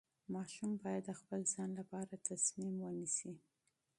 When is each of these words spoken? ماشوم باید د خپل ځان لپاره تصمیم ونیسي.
ماشوم 0.33 0.71
باید 0.83 1.03
د 1.07 1.11
خپل 1.19 1.39
ځان 1.53 1.69
لپاره 1.79 2.13
تصمیم 2.29 2.73
ونیسي. 2.79 3.33